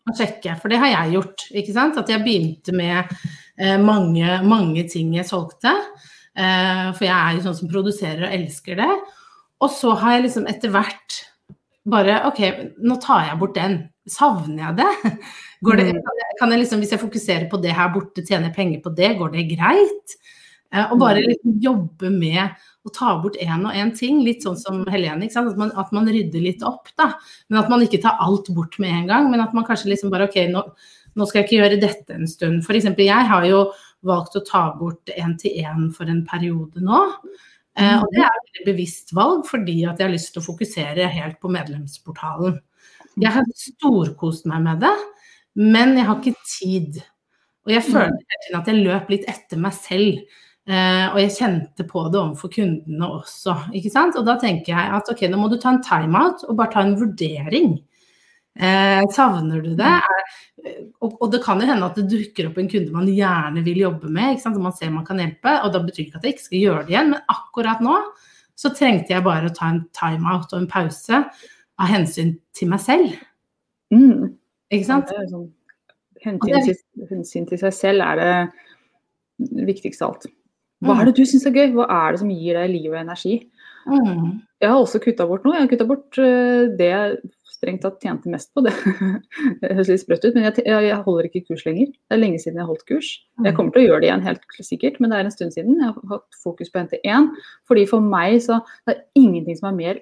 [0.10, 1.46] Og sjekke, for det har jeg gjort.
[1.54, 2.00] ikke sant?
[2.02, 5.76] At jeg begynte med uh, mange, mange ting jeg solgte.
[6.34, 8.92] Uh, for jeg er jo sånn som produserer og elsker det.
[9.62, 11.22] Og så har jeg liksom etter hvert
[11.92, 12.42] bare OK,
[12.82, 13.78] nå tar jeg bort den.
[14.12, 15.15] Savner jeg det?
[15.65, 16.02] Går det Mm.
[16.39, 19.32] kan jeg, liksom, hvis jeg fokuserer på det her borte, tjener penger på det, går
[19.36, 20.15] det greit?
[20.74, 22.56] Eh, og bare liksom jobbe med
[22.88, 25.28] å ta bort én og én ting, litt sånn som Helene.
[25.28, 27.12] At, man, at man rydder litt opp, da.
[27.50, 29.30] Men at man ikke tar alt bort med en gang.
[29.30, 30.63] Men at man kanskje liksom bare OK, nå,
[31.15, 32.63] nå skal jeg ikke gjøre dette en stund.
[32.65, 33.65] Eksempel, jeg har jo
[34.08, 37.04] valgt å ta bort én-til-én for en periode nå.
[37.78, 41.12] Eh, og det er et bevisst valg, fordi at jeg har lyst til å fokusere
[41.12, 42.58] helt på medlemsportalen.
[43.19, 44.93] Jeg har storkost meg med det,
[45.60, 47.02] men jeg har ikke tid.
[47.67, 50.21] Og jeg føler at jeg løp litt etter meg selv.
[50.69, 53.56] Eh, og jeg kjente på det overfor kundene også.
[53.78, 54.17] ikke sant?
[54.19, 56.86] Og da tenker jeg at ok, nå må du ta en timeout og bare ta
[56.86, 57.76] en vurdering.
[58.52, 59.93] Eh, savner du det?
[61.02, 63.80] Og, og, det kan jo hende at det dukker opp en kunde man gjerne vil
[63.82, 64.60] jobbe med, ikke sant?
[64.60, 65.56] og man ser man kan hjelpe.
[65.65, 67.97] Og da betyr det ikke at jeg ikke skal gjøre det igjen, men akkurat nå
[68.62, 71.24] så trengte jeg bare å ta en timeout og en pause
[71.82, 73.15] av hensyn til meg selv.
[73.94, 74.36] Mm.
[74.72, 75.12] Ikke sant?
[75.12, 75.50] Ja, sånn,
[76.24, 80.30] hensyn, til, hensyn til seg selv er det viktigste av alt.
[80.82, 81.76] Hva er det du syns er gøy?
[81.76, 83.36] Hva er det som gir deg liv og energi?
[83.89, 84.41] Mm.
[84.62, 85.58] Jeg har også kutta bort noe.
[85.58, 87.20] Jeg har kutta bort uh, det jeg
[87.52, 88.63] strengt tatt tjente mest på.
[88.65, 88.74] Det,
[89.62, 91.91] det høres litt sprøtt ut, men jeg, jeg, holder ikke kurs lenger.
[91.94, 93.12] Det er lenge siden jeg har holdt kurs.
[93.46, 95.78] Jeg kommer til å gjøre det igjen helt sikkert, men det er en stund siden.
[95.78, 97.30] Jeg har hatt fokus på NT1.
[97.70, 100.02] Fordi for meg så det er ingenting som er mer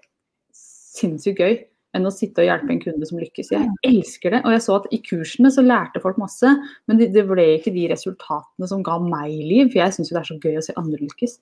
[0.99, 1.59] sinnssykt gøy
[1.97, 3.49] enn å sitte og hjelpe en kunde som lykkes.
[3.55, 4.41] Jeg elsker det.
[4.45, 6.51] Og jeg så at i kursene så lærte folk masse,
[6.89, 9.71] men det, det ble ikke de resultatene som ga meg liv.
[9.71, 11.39] For jeg syns jo det er så gøy å se andre lykkes.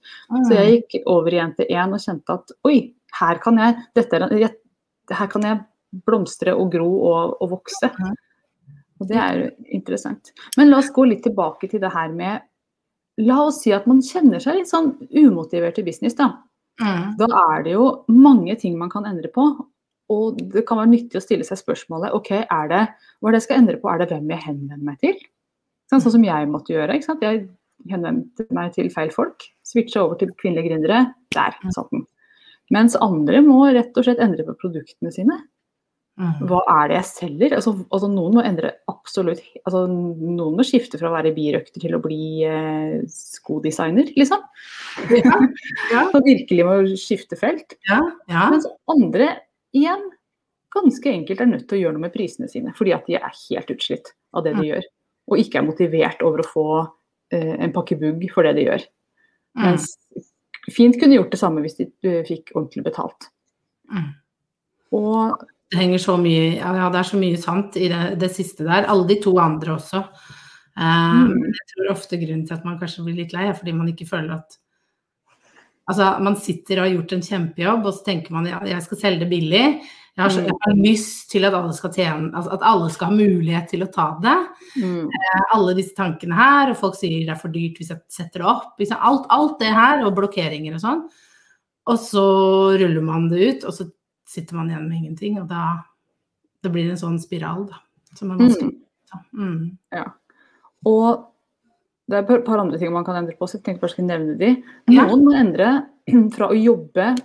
[0.48, 2.78] Så jeg gikk over i NT1 og kjente at oi,
[3.20, 4.48] her kan jeg, dette er,
[5.20, 5.62] her kan jeg
[6.08, 7.92] blomstre og gro og, og vokse.
[8.98, 10.32] Og det er interessant.
[10.56, 12.46] Men la oss gå litt tilbake til det her med
[13.26, 16.28] La oss si at man kjenner seg litt sånn umotivert i business, da.
[16.82, 17.16] Mm.
[17.20, 19.48] Da er det jo mange ting man kan endre på.
[20.14, 22.84] Og det kan være nyttig å stille seg spørsmålet ok, er det,
[23.20, 25.18] hva er det jeg skal endre på, er det hvem jeg henvender meg til?
[25.92, 26.96] Sånn, sånn som jeg måtte gjøre.
[26.96, 27.26] ikke sant?
[27.26, 27.48] Jeg
[27.92, 29.44] henvendte meg til feil folk.
[29.68, 31.02] Switcha over til kvinnelige gründere.
[31.36, 32.06] Der satt den.
[32.74, 35.38] Mens andre må rett og slett endre på produktene sine.
[36.18, 36.48] Mm.
[36.50, 37.54] Hva er det jeg selger?
[37.60, 41.94] Altså, altså Noen må endre absolutt altså Noen må skifte fra å være birøkter til
[41.94, 44.42] å bli eh, skodesigner, liksom.
[45.14, 45.36] Ja,
[45.94, 46.06] ja.
[46.14, 47.78] Så virkelig må skifte felt.
[47.86, 48.00] Ja,
[48.32, 48.48] ja.
[48.50, 49.30] Mens andre
[49.78, 50.08] igjen
[50.74, 53.38] ganske enkelt er nødt til å gjøre noe med prisene sine, fordi at de er
[53.44, 54.88] helt utslitt av det de gjør.
[55.30, 56.68] Og ikke er motivert over å få
[57.36, 58.88] eh, en pakke bugg for det de gjør.
[59.58, 59.68] Mm.
[59.68, 59.92] Mens
[60.74, 63.30] fint kunne gjort det samme hvis de uh, fikk ordentlig betalt.
[63.94, 64.10] Mm.
[64.98, 68.68] Og Det henger så mye Ja, det er så mye sant i det, det siste
[68.68, 68.88] der.
[68.88, 70.04] Alle de to andre også.
[70.78, 71.44] Um, Mm.
[71.50, 74.06] Jeg tror ofte grunnen til at man kanskje blir litt lei, er fordi man ikke
[74.06, 74.60] føler at
[75.88, 79.00] Altså, man sitter og har gjort en kjempejobb, og så tenker man ja, jeg skal
[79.00, 79.62] selge det billig.
[80.18, 83.12] Jeg har, så, jeg har lyst til at alle skal tjene altså At alle skal
[83.12, 84.34] ha mulighet til å ta det.
[84.82, 85.14] mm,
[85.56, 88.50] alle disse tankene her, og folk sier det er for dyrt hvis jeg setter det
[88.52, 88.74] opp.
[88.82, 91.06] Liksom, alt, alt det her, og blokkeringer og sånn.
[91.88, 92.26] Og så
[92.82, 93.88] ruller man det ut, og så
[94.28, 95.40] sitter man igjen med ingenting.
[95.42, 95.64] Og da
[96.66, 97.82] det blir en sånn spiral, da.
[98.18, 98.76] Som er vanskelig.
[99.38, 99.58] mm.
[99.94, 100.12] Mm.
[100.88, 101.26] Og
[102.08, 104.12] det er et par- andre ting man kan endre på, så jeg tenkte bare skulle
[104.12, 104.54] nevne de.
[104.94, 105.06] Ja.
[105.08, 105.72] Noen må endre
[106.36, 107.16] fra å jobbe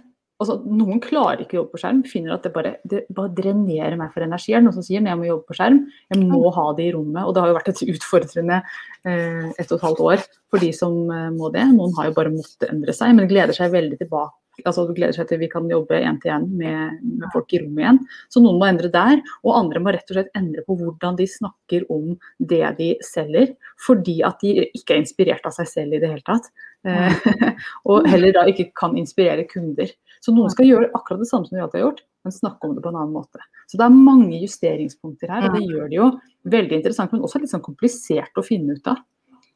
[0.43, 3.95] altså Noen klarer ikke å jobbe på skjerm, finner at det bare, det bare drenerer
[4.01, 4.51] meg for energi.
[4.51, 5.77] Er det noen som sier når jeg må jobbe på skjerm,
[6.11, 7.23] jeg må ha det i rommet.
[7.23, 10.73] Og det har jo vært et utfordrende eh, ett og et halvt år for de
[10.75, 11.63] som eh, må det.
[11.71, 14.35] Noen har jo bare måttet endre seg, men gleder seg veldig tilbake.
[14.69, 17.85] Altså gleder seg til vi kan jobbe én til én med, med folk i rommet
[17.85, 18.01] igjen.
[18.33, 21.29] Så noen må endre der, og andre må rett og slett endre på hvordan de
[21.31, 26.03] snakker om det de selger, fordi at de ikke er inspirert av seg selv i
[26.03, 26.49] det hele tatt.
[26.87, 27.29] Eh,
[27.91, 29.91] og heller da ikke kan inspirere kunder.
[30.23, 32.77] Så noen skal gjøre akkurat det samme som de alltid har gjort, men snakke om
[32.77, 33.43] det på en annen måte.
[33.71, 36.11] Så det er mange justeringspunkter her, og det gjør det jo
[36.53, 39.01] veldig interessant, men også litt sånn komplisert å finne ut av.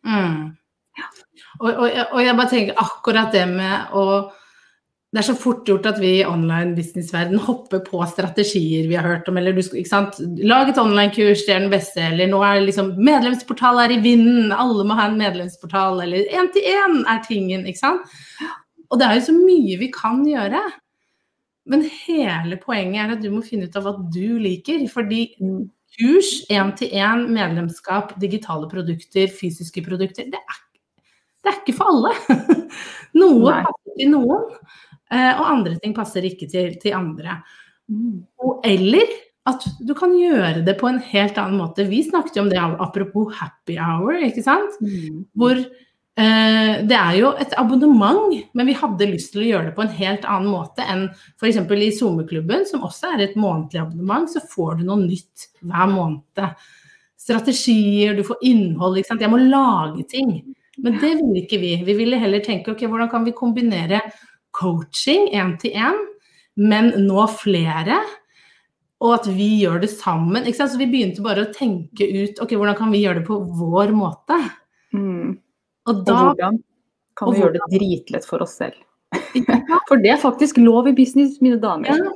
[0.07, 0.57] Mm.
[1.61, 4.05] Og, og, og jeg bare tenker akkurat det med å
[5.17, 9.07] det er så fort gjort at vi i online businessverden hopper på strategier vi har
[9.09, 9.39] hørt om.
[9.41, 10.19] eller du, skal- ikke sant?
[10.45, 12.03] Lag et online-kurs, det er den beste.
[12.05, 16.03] Eller nå er liksom medlemsportal er i vinden, alle må ha en medlemsportal.
[16.05, 18.13] Eller én-til-én er tingen, ikke sant.
[18.91, 20.61] Og det er jo så mye vi kan gjøre.
[21.73, 24.85] Men hele poenget er at du må finne ut av hva du liker.
[24.93, 25.23] Fordi
[25.97, 30.61] kurs, én-til-én, medlemskap, digitale produkter, fysiske produkter, det er,
[31.41, 32.13] det er ikke for alle.
[33.17, 34.45] Noe passer til noen,
[35.13, 37.39] og andre ting passer ikke til, til andre.
[38.43, 39.07] Og, eller
[39.47, 41.87] at du kan gjøre det på en helt annen måte.
[41.87, 44.75] Vi snakket jo om det apropos happy hour, ikke sant?
[44.83, 45.21] Mm.
[45.39, 49.77] Hvor eh, det er jo et abonnement, men vi hadde lyst til å gjøre det
[49.77, 51.07] på en helt annen måte enn
[51.39, 51.63] f.eks.
[51.63, 56.67] i SoMe-klubben, som også er et månedlig abonnement, så får du noe nytt hver måned.
[57.27, 59.23] Strategier, du får innhold, ikke sant.
[59.23, 60.41] Jeg må lage ting.
[60.83, 61.77] Men det ville ikke vi.
[61.87, 64.03] Vi ville heller tenke ok, hvordan kan vi kombinere
[64.57, 65.99] coaching én til én,
[66.57, 68.01] men nå flere?
[69.05, 70.47] Og at vi gjør det sammen.
[70.57, 73.93] Så vi begynte bare å tenke ut ok, hvordan kan vi gjøre det på vår
[73.97, 74.39] måte?
[74.97, 75.37] Mm.
[75.87, 76.61] Og Og da hvordan
[77.17, 78.79] kan og vi gjøre det dritlett for oss selv?
[79.89, 81.93] For det er faktisk lov i business, mine damer.
[81.93, 82.15] Ja.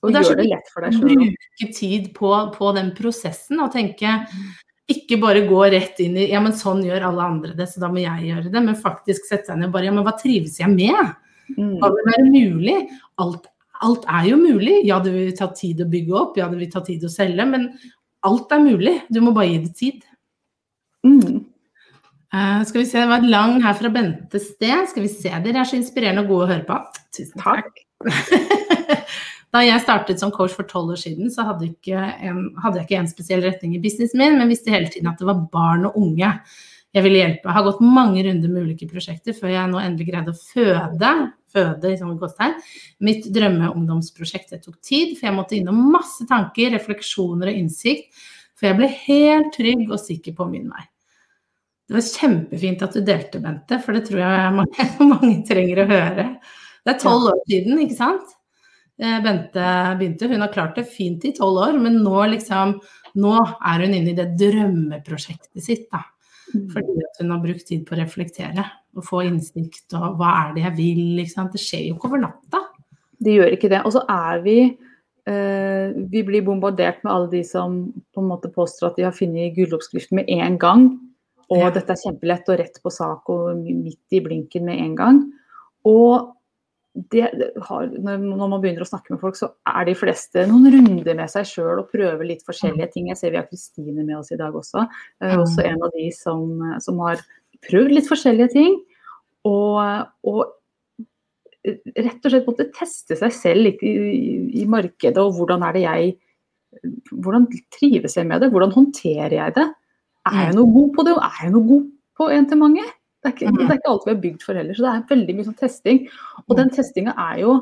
[0.00, 1.10] Og det gjøre det lett for deg sjøl.
[1.12, 4.14] bruke tid på, på den prosessen og tenke
[4.90, 7.90] ikke bare gå rett inn i ja, men sånn gjør alle andre det, så da
[7.92, 8.62] må jeg gjøre det.
[8.64, 11.12] Men faktisk sette seg ned og bare ja, men hva trives jeg med?
[11.56, 11.76] Mm.
[11.80, 12.76] Hva vil være mulig?
[13.22, 13.48] Alt,
[13.86, 14.80] alt er jo mulig.
[14.88, 17.46] Ja, det vil ta tid å bygge opp, ja, det vil ta tid å selge,
[17.48, 17.70] men
[18.26, 18.98] alt er mulig.
[19.12, 20.04] Du må bare gi det tid.
[21.06, 21.46] Mm.
[22.30, 24.86] Uh, skal vi se, Det var et lang her fra Bente Sted.
[24.90, 26.78] Skal vi se, Dere er så inspirerende og gode å høre på.
[27.16, 27.84] Tusen takk.
[29.54, 33.00] da jeg startet som coach for tolv år siden, så hadde, en, hadde jeg ikke
[33.00, 35.98] en spesiell retning i businessen min, men visste hele tiden at det var barn og
[35.98, 36.36] unge
[36.90, 37.46] jeg ville hjelpe.
[37.46, 41.10] Jeg har gått mange runder med ulike prosjekter før jeg nå endelig greide å føde,
[41.50, 42.56] føde i sånne gåstegn,
[43.06, 44.52] mitt drømmeungdomsprosjekt.
[44.54, 48.22] Det tok tid, for jeg måtte innom masse tanker, refleksjoner og innsikt,
[48.58, 50.84] for jeg ble helt trygg og sikker på min vei.
[51.90, 55.88] Det var kjempefint at du delte, Bente, for det tror jeg mange, mange trenger å
[55.90, 56.26] høre.
[56.84, 58.36] Det er tolv år siden, ikke sant?
[59.00, 59.64] Eh, Bente
[59.98, 60.28] begynte.
[60.30, 62.76] Hun har klart det fint i tolv år, men nå, liksom,
[63.18, 65.88] nå er hun inne i det drømmeprosjektet sitt.
[65.90, 66.04] da.
[66.50, 70.54] Fordi at hun har brukt tid på å reflektere og få innsikt og hva er
[70.56, 71.02] det jeg vil.
[71.22, 72.62] Det skjer jo ikke over natta.
[73.20, 73.82] Det gjør ikke det.
[73.84, 74.56] Og så er vi
[75.28, 77.82] eh, Vi blir bombardert med alle de som
[78.14, 80.90] på en måte påstår at de har funnet gulloppskriften med en gang.
[81.50, 81.70] Og Ja.
[81.70, 85.32] dette er kjempelett og rett på sak og midt i blinken med en gang.
[85.84, 86.36] Og
[87.10, 87.22] det,
[87.68, 91.30] har, når man begynner å snakke med folk, så er de fleste noen runder med
[91.30, 93.10] seg sjøl og prøver litt forskjellige ting.
[93.12, 94.88] Jeg ser vi har Kristine med oss i dag også.
[95.22, 95.36] Mm.
[95.38, 96.42] Også en av de som,
[96.82, 97.22] som har
[97.66, 98.78] prøvd litt forskjellige ting.
[99.48, 99.78] Og,
[100.28, 100.40] og
[101.64, 103.92] rett og slett måtte teste seg selv litt i,
[104.62, 106.18] i markedet, og hvordan er det jeg
[107.10, 108.48] Hvordan trives jeg med det?
[108.54, 109.64] Hvordan håndterer jeg det?
[110.30, 111.88] Er jeg noe god på det, og er jeg noe god
[112.20, 112.84] på en til mange?
[113.20, 115.08] Det er ikke, det er ikke alt vi er bygd for heller, så det er
[115.10, 115.98] veldig mye sånn testing.
[116.46, 117.56] Og den testinga er jo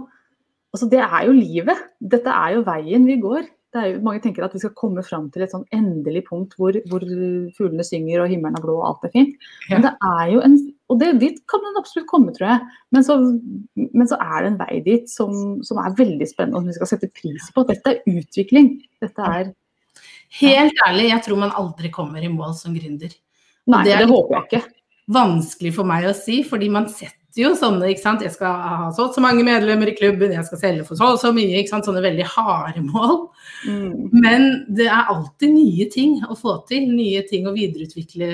[0.69, 1.79] Altså, det er jo livet.
[2.13, 3.47] Dette er jo veien vi går.
[3.69, 6.55] Det er jo, mange tenker at vi skal komme fram til et sånn endelig punkt
[6.57, 7.03] hvor, hvor
[7.57, 9.35] fuglene synger og himmelen er blå og alt er fint.
[9.69, 10.55] Men det er jo en
[10.89, 12.63] Og det, dit kan den absolutt komme, tror jeg.
[12.97, 13.19] Men så,
[13.77, 15.35] men så er det en vei dit som,
[15.69, 17.67] som er veldig spennende, og som vi skal sette pris på.
[17.69, 18.71] Dette er utvikling.
[19.05, 19.53] Dette er
[20.41, 23.13] Helt ærlig, jeg tror man aldri kommer i mål som gründer.
[23.69, 24.75] Nei, det det, er- håper jeg ikke.
[25.17, 28.23] Vanskelig for meg å si, fordi man setter jo sånne, ikke sant.
[28.25, 31.13] Jeg skal ha så og så mange medlemmer i klubben, jeg skal selge for så
[31.13, 31.89] og så mye, ikke sant.
[31.89, 33.19] Sånne veldig harde mål.
[33.69, 34.09] Mm.
[34.17, 36.89] Men det er alltid nye ting å få til.
[36.95, 38.31] Nye ting å videreutvikle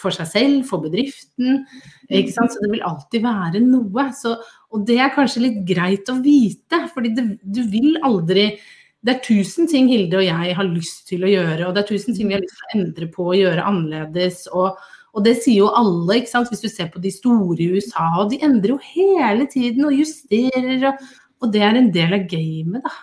[0.00, 1.64] for seg selv, for bedriften.
[2.08, 2.54] Ikke sant?
[2.54, 4.06] Så det vil alltid være noe.
[4.16, 4.34] Så,
[4.72, 8.52] og det er kanskje litt greit å vite, fordi det, du vil aldri
[9.00, 11.86] Det er tusen ting Hilde og jeg har lyst til å gjøre, og det er
[11.88, 14.42] tusen ting vi har lyst til å endre på og gjøre annerledes.
[14.52, 14.76] og
[15.14, 16.50] og det sier jo alle, ikke sant?
[16.52, 19.96] hvis du ser på de store i USA, og de endrer jo hele tiden og
[19.96, 21.06] justerer, og,
[21.42, 22.96] og det er en del av gamet, da.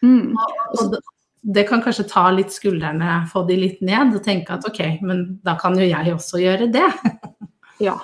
[0.00, 0.36] Mm.
[0.78, 1.02] Og det,
[1.40, 5.26] det kan kanskje ta litt skuldrene, få de litt ned og tenke at ok, men
[5.44, 6.88] da kan jo jeg også gjøre det.
[7.80, 7.94] Ja.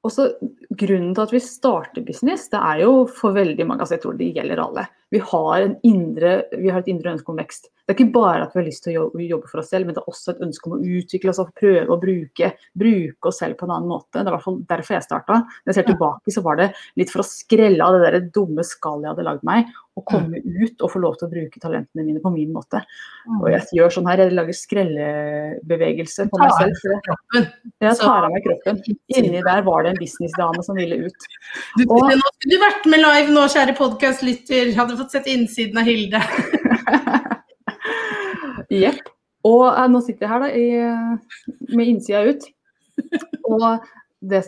[0.00, 0.30] Og så
[0.72, 4.14] Grunnen til at vi starter business, det er jo for veldig mange, altså jeg tror
[4.16, 4.86] det gjelder alle.
[5.14, 7.68] Vi har, en indre, vi har et indre ønske om vekst.
[7.84, 9.86] Det er ikke bare at vi har lyst til å jobbe, jobbe for oss selv,
[9.86, 12.48] men det er også et ønske om å utvikle oss og prøve å bruke,
[12.82, 14.16] bruke oss selv på en annen måte.
[14.16, 15.36] Det er i hvert fall derfor jeg starta.
[15.44, 18.64] Når jeg ser tilbake, så var det litt for å skrelle av det der dumme
[18.66, 22.02] skallet jeg hadde lagd meg, og komme ut og få lov til å bruke talentene
[22.02, 22.80] mine på min måte.
[23.38, 26.74] Og jeg gjør sånn her, jeg lager skrellebevegelse på meg selv.
[27.84, 28.76] Jeg tar av meg kroppen.
[29.14, 31.20] Inni der var det en businessdame som ville ut.
[31.78, 34.64] Du, Og- nå skulle du vært med live nå, kjære podkastlytter.
[34.74, 36.20] Hadde fått sett innsiden av Hilde.
[38.74, 39.02] Jepp.
[39.44, 40.66] Og eh, nå sitter jeg her da, i,
[41.76, 42.42] med innsida ut.
[43.44, 43.62] Og,
[44.24, 44.40] det,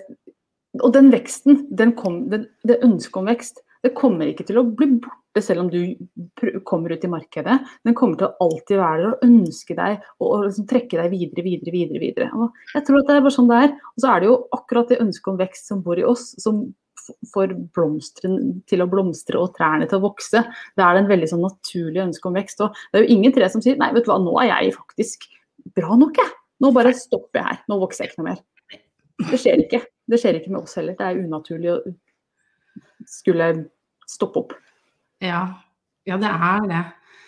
[0.80, 4.64] og den veksten, den kom, den, det ønsket om vekst, det kommer ikke til å
[4.66, 7.58] bli borte selv om du kommer ut i markedet.
[7.86, 11.12] Den kommer til å alltid være der og ønske deg og, og liksom trekke deg
[11.12, 12.02] videre, videre, videre.
[12.02, 12.30] videre.
[12.36, 13.76] Og jeg tror at det er bare sånn det er.
[13.92, 16.64] Og så er det jo akkurat det ønsket om vekst som bor i oss, som
[17.32, 18.38] får blomstren
[18.70, 20.42] til å blomstre og trærne til å vokse.
[20.76, 22.64] Det er en veldig sånn naturlig ønske om vekst.
[22.64, 24.74] Og det er jo ingen tre som sier nei, vet du hva, nå er jeg
[24.78, 25.28] faktisk
[25.76, 26.34] bra nok, jeg.
[26.64, 27.62] Nå bare stopper jeg her.
[27.70, 28.42] Nå vokser jeg ikke noe mer.
[29.30, 29.82] Det skjer ikke.
[30.06, 30.96] Det skjer ikke med oss heller.
[30.96, 31.78] Det er unaturlig å
[33.08, 33.50] skulle
[34.08, 34.54] stoppe opp.
[35.24, 35.42] Ja,
[36.08, 36.82] ja det er det.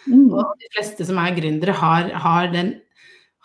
[0.08, 0.28] Mm.
[0.32, 2.74] Og de fleste som er gründere, har, har, den,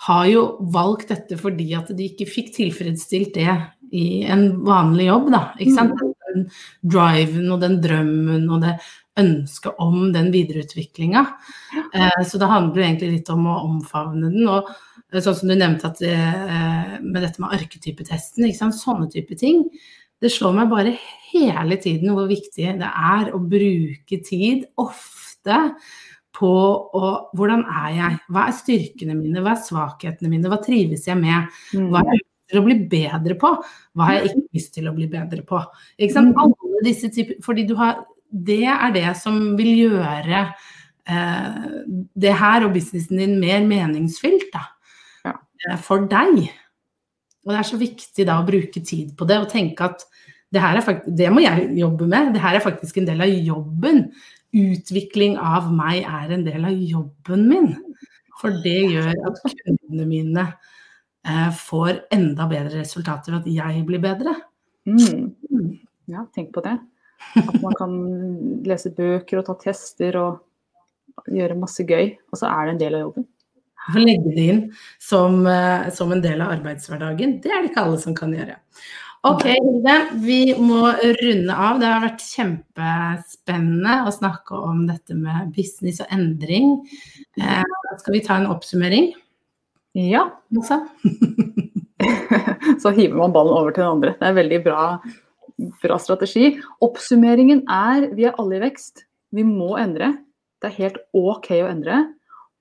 [0.07, 3.53] har jo valgt dette fordi at de ikke fikk tilfredsstilt det
[3.93, 5.31] i en vanlig jobb.
[5.33, 6.03] Da, ikke sant?
[6.33, 6.47] Den
[6.81, 8.77] driven og den drømmen og det
[9.21, 11.21] ønsket om den videreutviklinga.
[11.93, 14.47] Eh, så det handler egentlig litt om å omfavne den.
[14.49, 14.71] Og
[15.11, 18.79] eh, sånn som du nevnte at det, eh, med dette med arketypetesten, ikke sant?
[18.79, 19.67] sånne type ting.
[20.23, 20.95] Det slår meg bare
[21.33, 25.57] hele tiden hvor viktig det er å bruke tid ofte
[26.33, 26.49] på
[26.97, 31.19] å, hvordan er jeg, hva er styrkene mine, hva er svakhetene mine, hva trives jeg
[31.19, 31.51] med,
[31.91, 33.51] hva er jeg til å bli bedre på,
[33.93, 35.61] hva har jeg ikke lyst til å bli bedre på.
[35.97, 36.33] Ikke sant?
[36.41, 38.01] Alle disse typer, fordi du har,
[38.33, 41.61] det er det som vil gjøre eh,
[42.25, 44.65] det her og businessen din mer meningsfylt da,
[45.25, 45.37] Ja.
[45.69, 46.47] eh, for deg.
[47.43, 50.05] Og det er så viktig da å bruke tid på det og tenke at
[50.53, 53.31] det her er det må jeg jobbe med, det her er faktisk en del av
[53.31, 54.03] jobben.
[54.53, 57.71] Utvikling av meg er en del av jobben min.
[58.37, 64.35] For det gjør at kundene mine eh, får enda bedre resultater, at jeg blir bedre.
[64.85, 65.79] Mm.
[66.11, 66.75] Ja, tenk på det.
[67.39, 67.93] At man kan
[68.67, 72.97] lese bøker og ta tester og gjøre masse gøy, og så er det en del
[72.99, 73.27] av jobben.
[73.91, 74.61] Å legge det inn
[75.01, 78.55] som, eh, som en del av arbeidshverdagen, det er det ikke alle som kan gjøre.
[79.23, 81.77] Ok, Hilde, vi må runde av.
[81.79, 86.73] Det har vært kjempespennende å snakke om dette med business og endring.
[87.39, 87.63] Eh,
[88.01, 89.13] skal vi ta en oppsummering?
[89.95, 90.81] Ja, Også?
[92.83, 94.11] så hiver man ballen over til den andre.
[94.19, 94.83] Det er en veldig bra,
[95.85, 96.57] bra strategi.
[96.83, 99.05] Oppsummeringen er vi er alle i vekst.
[99.31, 100.17] Vi må endre.
[100.59, 102.03] Det er helt OK å endre.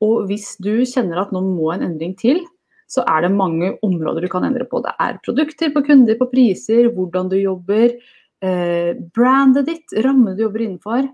[0.02, 2.42] Og hvis du kjenner at nå må en endring til,
[2.90, 4.82] så er det mange områder du kan endre på.
[4.84, 7.94] Det er produkter, på kunder, på priser, hvordan du jobber,
[8.42, 11.06] eh, brandet ditt, rammene du jobber innenfor.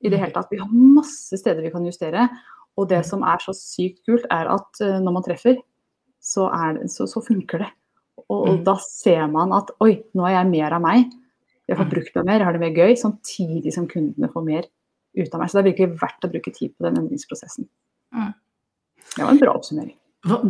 [0.00, 0.48] I det hele tatt.
[0.52, 2.28] Vi har masse steder vi kan justere.
[2.78, 5.58] Og det som er så sykt kult, er at eh, når man treffer,
[6.22, 6.46] så,
[6.78, 7.72] det, så, så funker det.
[8.28, 8.64] Og, og Mm.
[8.64, 11.10] da ser man at oi, nå er jeg mer av meg.
[11.68, 11.90] Jeg får Mm.
[11.90, 14.64] brukt meg mer, jeg har det mer gøy, samtidig som kundene får mer
[15.18, 15.50] ut av meg.
[15.50, 17.68] Så det er virkelig verdt å bruke tid på den endringsprosessen.
[18.14, 18.32] Mm.
[19.14, 19.94] Det var en bra oppsummering.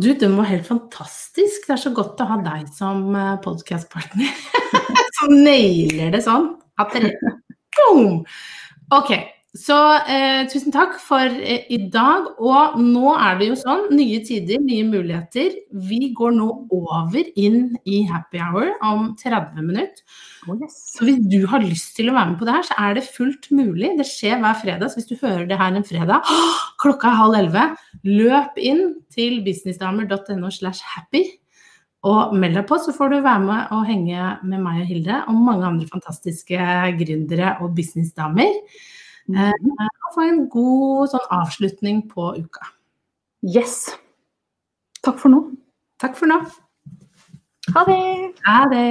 [0.01, 1.67] Du, den var helt fantastisk.
[1.67, 3.13] Det er så godt å ha deg som
[3.45, 4.31] podkastpartner.
[5.19, 6.51] som nailer det sånn.
[6.79, 7.13] At dere
[7.77, 8.23] Boom!
[8.95, 9.11] Ok,
[9.57, 12.27] så eh, tusen takk for eh, i dag.
[12.37, 15.55] Og nå er det jo sånn, nye tider, nye muligheter.
[15.89, 20.03] Vi går nå over inn i happy hour om 30 minutter.
[20.45, 20.77] Oh, yes.
[20.93, 23.07] Så hvis du har lyst til å være med på det her, så er det
[23.09, 23.95] fullt mulig.
[23.97, 24.93] Det skjer hver fredag.
[24.93, 26.29] Så hvis du hører det her en fredag,
[26.83, 27.65] klokka er halv elleve,
[28.05, 31.25] løp inn til businessdamer.no slash happy.
[32.07, 35.17] Og meld deg på, så får du være med og henge med meg og Hilde
[35.25, 36.69] og mange andre fantastiske
[37.01, 38.53] gründere og businessdamer.
[39.29, 42.71] Eh, og få en god sånn avslutning på uka.
[43.45, 43.85] Yes.
[45.05, 45.43] Takk for nå.
[46.01, 46.41] Takk for nå.
[47.75, 48.03] Ha det!
[48.47, 48.85] Ha det.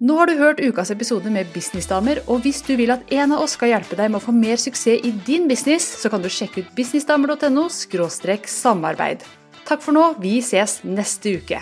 [0.00, 3.42] Nå har du hørt ukas episode med Businessdamer, og hvis du vil at en av
[3.44, 6.30] oss skal hjelpe deg med å få mer suksess i din business, så kan du
[6.32, 9.26] sjekke ut businessdamer.no samarbeid.
[9.68, 11.60] Takk for nå, vi ses neste uke.